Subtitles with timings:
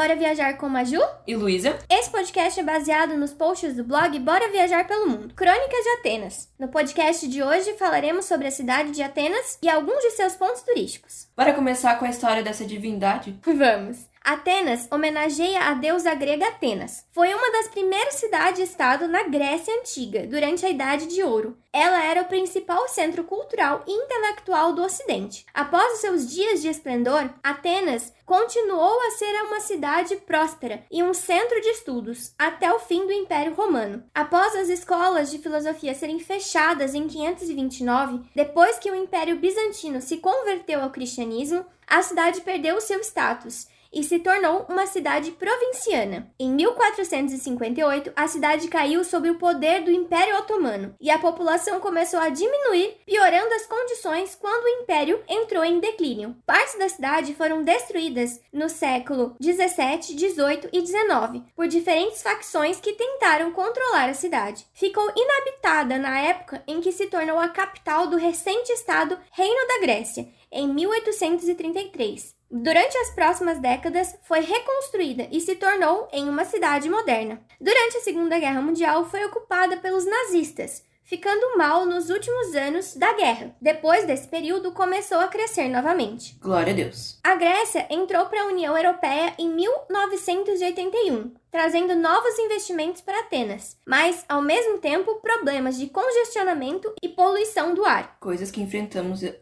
[0.00, 0.98] Bora viajar com a Ju?
[1.26, 1.78] E Luísa?
[1.86, 6.48] Esse podcast é baseado nos posts do blog Bora Viajar pelo Mundo, Crônicas de Atenas.
[6.58, 10.62] No podcast de hoje falaremos sobre a cidade de Atenas e alguns de seus pontos
[10.62, 11.28] turísticos.
[11.36, 13.38] Bora começar com a história dessa divindade?
[13.44, 14.08] Vamos!
[14.30, 17.04] Atenas homenageia a deusa grega Atenas.
[17.10, 21.58] Foi uma das primeiras cidades-estado na Grécia Antiga, durante a Idade de Ouro.
[21.72, 25.44] Ela era o principal centro cultural e intelectual do Ocidente.
[25.52, 31.12] Após os seus dias de esplendor, Atenas continuou a ser uma cidade próspera e um
[31.12, 34.04] centro de estudos até o fim do Império Romano.
[34.14, 40.18] Após as escolas de filosofia serem fechadas em 529, depois que o Império Bizantino se
[40.18, 46.32] converteu ao cristianismo, a cidade perdeu seu status e se tornou uma cidade provinciana.
[46.38, 52.20] Em 1458, a cidade caiu sob o poder do Império Otomano e a população começou
[52.20, 56.36] a diminuir, piorando as condições quando o império entrou em declínio.
[56.46, 62.92] Partes da cidade foram destruídas no século 17, 18 e 19 por diferentes facções que
[62.92, 64.66] tentaram controlar a cidade.
[64.72, 69.80] Ficou inabitada na época em que se tornou a capital do recente estado Reino da
[69.80, 72.39] Grécia, em 1833.
[72.52, 77.40] Durante as próximas décadas, foi reconstruída e se tornou em uma cidade moderna.
[77.60, 83.12] Durante a Segunda Guerra Mundial, foi ocupada pelos nazistas, ficando mal nos últimos anos da
[83.14, 83.52] guerra.
[83.60, 86.38] Depois desse período, começou a crescer novamente.
[86.40, 87.18] Glória a Deus.
[87.24, 94.24] A Grécia entrou para a União Europeia em 1981, trazendo novos investimentos para Atenas, mas,
[94.28, 98.16] ao mesmo tempo, problemas de congestionamento e poluição do ar.
[98.20, 99.34] Coisas que enfrentamos eh,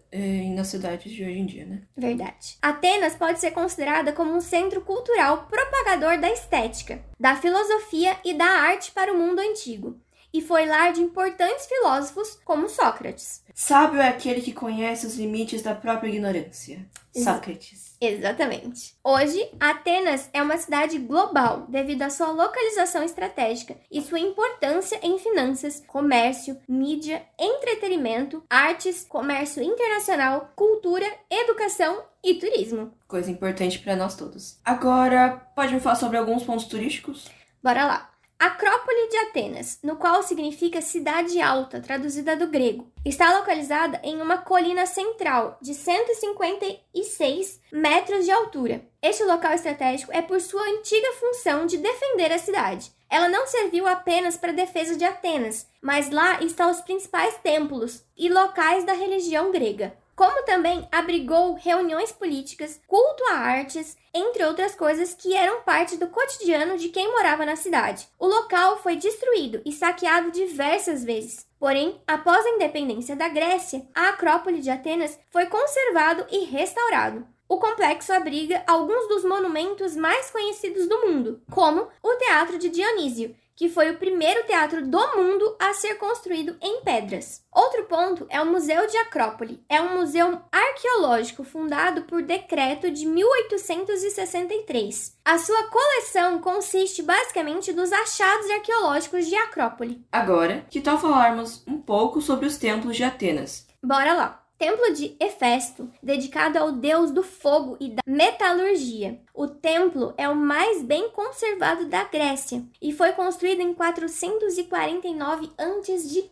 [0.55, 1.83] nas cidades de hoje em dia, né?
[1.95, 2.57] Verdade.
[2.63, 8.47] Atenas pode ser considerada como um centro cultural propagador da estética, da filosofia e da
[8.47, 10.01] arte para o mundo antigo
[10.33, 13.43] e foi lar de importantes filósofos como Sócrates.
[13.55, 16.87] Sábio é aquele que conhece os limites da própria ignorância.
[17.13, 17.97] Sócrates.
[18.01, 18.95] Exatamente.
[19.03, 25.19] Hoje, Atenas é uma cidade global devido à sua localização estratégica e sua importância em
[25.19, 32.93] finanças, comércio, mídia, entretenimento, artes, comércio internacional, cultura, educação e turismo.
[33.09, 34.61] Coisa importante para nós todos.
[34.65, 37.29] Agora, pode me falar sobre alguns pontos turísticos?
[37.63, 38.18] Bora lá.
[38.41, 44.39] Acrópole de Atenas, no qual significa cidade alta, traduzida do grego, está localizada em uma
[44.39, 48.87] colina central de 156 metros de altura.
[49.03, 52.93] Este local estratégico é por sua antiga função de defender a cidade.
[53.11, 58.05] Ela não serviu apenas para a defesa de Atenas, mas lá estão os principais templos
[58.17, 64.75] e locais da religião grega como também abrigou reuniões políticas, culto a artes, entre outras
[64.75, 68.09] coisas que eram parte do cotidiano de quem morava na cidade.
[68.19, 71.47] O local foi destruído e saqueado diversas vezes.
[71.57, 77.25] Porém, após a independência da Grécia, a Acrópole de Atenas foi conservado e restaurado.
[77.49, 83.37] O complexo abriga alguns dos monumentos mais conhecidos do mundo, como o Teatro de Dionísio,
[83.59, 87.43] que foi o primeiro teatro do mundo a ser construído em pedras.
[87.53, 89.61] Outro ponto é o Museu de Acrópole.
[89.69, 95.19] É um museu arqueológico fundado por decreto de 1863.
[95.25, 100.07] A sua coleção consiste basicamente dos achados arqueológicos de Acrópole.
[100.13, 103.67] Agora, que tal falarmos um pouco sobre os templos de Atenas?
[103.83, 104.48] Bora lá!
[104.59, 109.21] Templo de Hefesto, dedicado ao deus do fogo e da metalurgia.
[109.33, 116.31] O templo é o mais bem conservado da Grécia e foi construído em 449 a.C.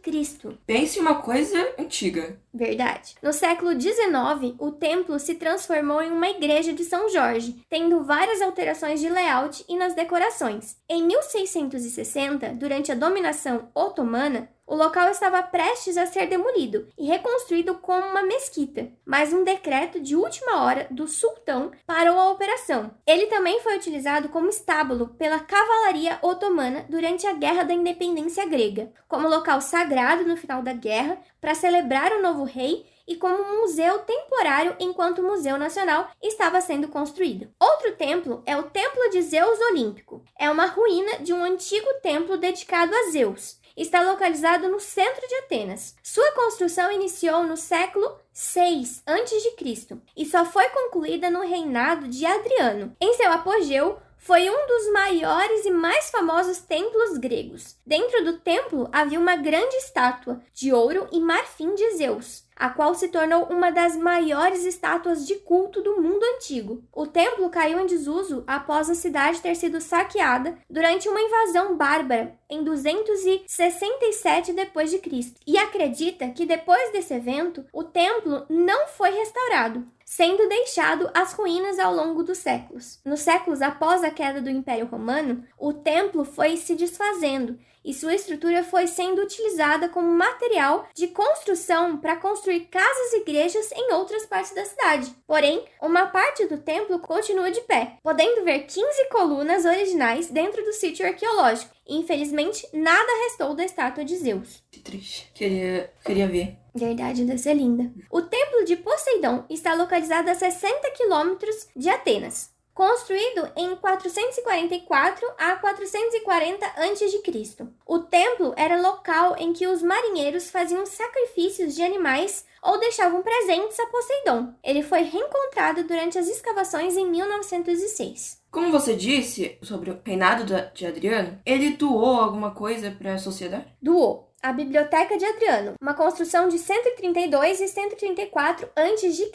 [0.67, 2.37] Pense em uma coisa antiga.
[2.53, 3.15] Verdade.
[3.23, 8.43] No século XIX, o templo se transformou em uma igreja de São Jorge, tendo várias
[8.43, 10.77] alterações de layout e nas decorações.
[10.89, 17.77] Em 1660, durante a dominação otomana, o local estava prestes a ser demolido e reconstruído
[17.77, 22.91] como uma mesquita, mas um decreto de última hora do sultão parou a operação.
[23.07, 28.93] Ele também foi utilizado como estábulo pela cavalaria otomana durante a Guerra da Independência grega,
[29.07, 33.61] como local sagrado no final da guerra para celebrar o novo rei e como um
[33.61, 37.49] museu temporário enquanto o Museu Nacional estava sendo construído.
[37.61, 40.25] Outro templo é o Templo de Zeus Olímpico.
[40.37, 45.35] É uma ruína de um antigo templo dedicado a Zeus está localizado no centro de
[45.37, 45.95] Atenas.
[46.03, 49.99] Sua construção iniciou no século 6 a.C.
[50.17, 52.97] e só foi concluída no reinado de Adriano.
[53.01, 57.77] Em seu apogeu, foi um dos maiores e mais famosos templos gregos.
[57.87, 62.95] Dentro do templo havia uma grande estátua de ouro e marfim de Zeus, a qual
[62.95, 66.83] se tornou uma das maiores estátuas de culto do mundo antigo.
[66.93, 72.35] O templo caiu em desuso após a cidade ter sido saqueada durante uma invasão bárbara
[72.49, 75.35] em 267 d.C.
[75.47, 79.85] e acredita que depois desse evento o templo não foi restaurado.
[80.07, 83.01] Sendo deixado às ruínas ao longo dos séculos.
[83.05, 88.15] Nos séculos após a queda do Império Romano, o templo foi se desfazendo e sua
[88.15, 94.27] estrutura foi sendo utilizada como material de construção para construir casas e igrejas em outras
[94.27, 95.15] partes da cidade.
[95.27, 100.73] Porém, uma parte do templo continua de pé, podendo ver 15 colunas originais dentro do
[100.73, 101.75] sítio arqueológico.
[101.89, 104.65] Infelizmente, nada restou da estátua de Zeus.
[104.71, 105.31] Que triste.
[105.33, 106.57] Queria, queria ver.
[106.77, 107.91] Verdade, deve ser linda.
[108.11, 112.55] O templo de Poseidon está localizado a 60 quilômetros de Atenas.
[112.77, 117.67] Construído em 444 a 440 a.C.
[117.87, 123.81] O templo era local em que os marinheiros faziam sacrifícios de animais ou deixavam presentes
[123.81, 124.53] a Poseidon.
[124.63, 128.43] Ele foi reencontrado durante as escavações em 1906.
[128.51, 130.45] Como você disse sobre o reinado
[130.75, 133.75] de Adriano, ele doou alguma coisa para a sociedade?
[133.81, 139.33] Doou a Biblioteca de Adriano, uma construção de 132 e 134 a.C.,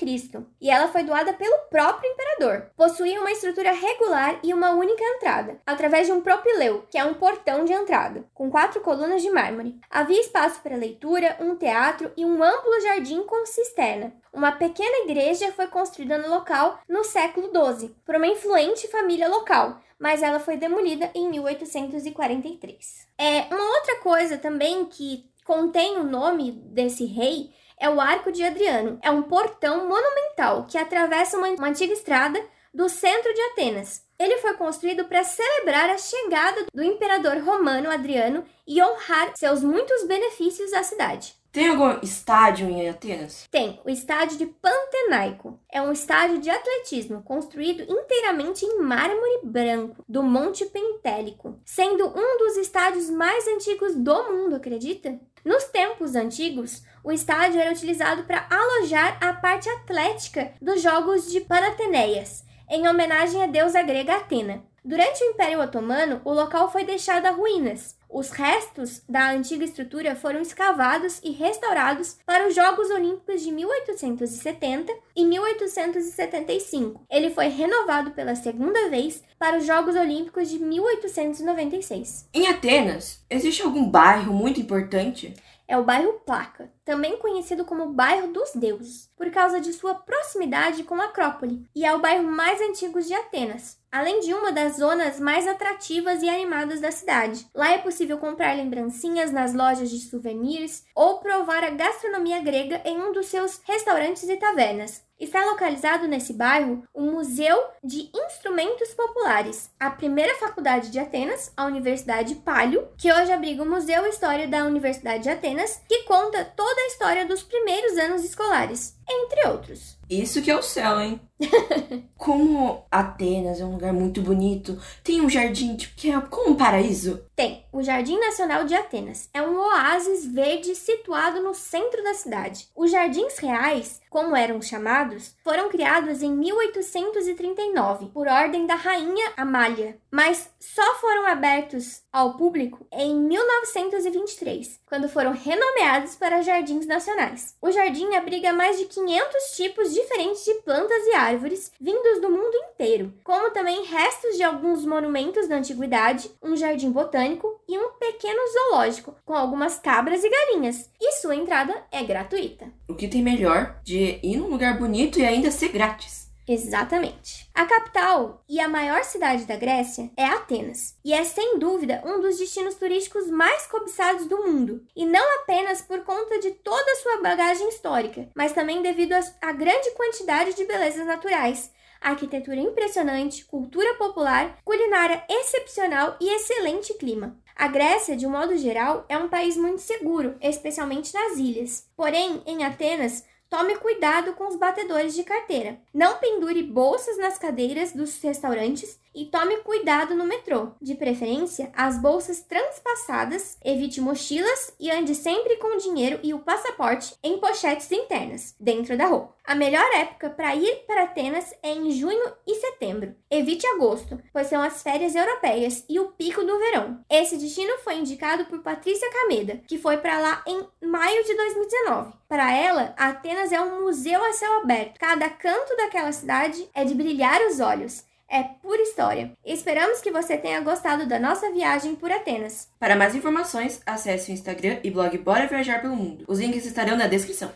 [0.62, 2.72] e ela foi doada pelo próprio imperador.
[2.78, 7.14] Possuía uma estrutura regular e uma única entrada, através de um propileu, que é um
[7.14, 9.76] portão de entrada, com quatro colunas de mármore.
[9.90, 14.14] Havia espaço para leitura, um teatro e um amplo jardim com cisterna.
[14.34, 19.82] Uma pequena igreja foi construída no local no século XII por uma influente família local,
[20.00, 23.08] mas ela foi demolida em 1843.
[23.18, 28.44] É, uma outra coisa também que contém o nome desse rei é o Arco de
[28.44, 29.00] Adriano.
[29.02, 32.42] É um portão monumental que atravessa uma, uma antiga estrada
[32.74, 34.06] do centro de Atenas.
[34.18, 40.06] Ele foi construído para celebrar a chegada do imperador romano Adriano e honrar seus muitos
[40.06, 41.36] benefícios à cidade.
[41.52, 43.46] Tem algum estádio em Atenas?
[43.52, 45.60] Tem, o estádio de Pantenaico.
[45.70, 52.38] É um estádio de atletismo construído inteiramente em mármore branco do Monte Pentélico, sendo um
[52.38, 55.20] dos estádios mais antigos do mundo, acredita?
[55.44, 61.42] Nos tempos antigos, o estádio era utilizado para alojar a parte atlética dos Jogos de
[61.42, 64.64] Panateneias, em homenagem à deusa grega Atena.
[64.84, 67.96] Durante o Império Otomano, o local foi deixado a ruínas.
[68.10, 74.92] Os restos da antiga estrutura foram escavados e restaurados para os Jogos Olímpicos de 1870
[75.16, 77.06] e 1875.
[77.10, 82.28] Ele foi renovado pela segunda vez para os Jogos Olímpicos de 1896.
[82.34, 85.34] Em Atenas, existe algum bairro muito importante?
[85.68, 90.84] É o bairro Placa, também conhecido como bairro dos deuses, por causa de sua proximidade
[90.84, 94.78] com a Acrópole, e é o bairro mais antigo de Atenas, além de uma das
[94.78, 97.48] zonas mais atrativas e animadas da cidade.
[97.54, 103.00] Lá é possível comprar lembrancinhas nas lojas de souvenirs ou provar a gastronomia grega em
[103.00, 105.04] um dos seus restaurantes e tavernas.
[105.22, 111.66] Está localizado nesse bairro o Museu de Instrumentos Populares, a primeira faculdade de Atenas, a
[111.66, 116.82] Universidade Palio, que hoje abriga o Museu História da Universidade de Atenas, que conta toda
[116.82, 120.01] a história dos primeiros anos escolares, entre outros.
[120.12, 121.22] Isso que é o céu, hein?
[122.18, 126.56] como Atenas é um lugar muito bonito, tem um jardim tipo, que é como um
[126.56, 127.24] paraíso?
[127.36, 127.66] Tem.
[127.74, 132.68] O Jardim Nacional de Atenas é um oásis verde situado no centro da cidade.
[132.76, 139.98] Os jardins reais, como eram chamados, foram criados em 1839 por ordem da rainha Amália,
[140.12, 147.56] mas só foram abertos ao público em 1923, quando foram renomeados para Jardins Nacionais.
[147.60, 152.56] O jardim abriga mais de 500 tipos diferentes de plantas e árvores vindos do mundo
[152.70, 158.40] inteiro, como também restos de alguns monumentos da antiguidade, um jardim botânico e um pequeno
[158.52, 160.90] zoológico com algumas cabras e galinhas.
[161.00, 162.68] E sua entrada é gratuita.
[162.88, 166.31] O que tem melhor de ir num lugar bonito e ainda ser grátis?
[166.48, 167.50] Exatamente.
[167.54, 172.20] A capital e a maior cidade da Grécia é Atenas, e é sem dúvida um
[172.20, 176.96] dos destinos turísticos mais cobiçados do mundo, e não apenas por conta de toda a
[176.96, 181.72] sua bagagem histórica, mas também devido à grande quantidade de belezas naturais,
[182.02, 187.40] arquitetura impressionante, cultura popular, culinária excepcional e excelente clima.
[187.56, 191.88] A Grécia, de um modo geral, é um país muito seguro, especialmente nas ilhas.
[191.96, 195.78] Porém, em Atenas, Tome cuidado com os batedores de carteira.
[195.94, 200.72] Não pendure bolsas nas cadeiras dos restaurantes e tome cuidado no metrô.
[200.82, 206.40] De preferência, as bolsas transpassadas, evite mochilas e ande sempre com o dinheiro e o
[206.40, 209.36] passaporte em pochetes internas, dentro da roupa.
[209.44, 213.16] A melhor época para ir para Atenas é em junho e setembro.
[213.30, 217.04] Evite agosto, pois são as férias europeias e o pico do verão.
[217.10, 222.14] Esse destino foi indicado por Patrícia Cameda, que foi para lá em maio de 2019.
[222.30, 225.00] Para ela, Atenas é um museu a céu aberto.
[225.00, 229.34] Cada canto daquela cidade é de brilhar os olhos é pura história.
[229.46, 232.70] Esperamos que você tenha gostado da nossa viagem por Atenas.
[232.80, 236.24] Para mais informações, acesse o Instagram e blog Bora Viajar pelo Mundo.
[236.28, 237.50] Os links estarão na descrição.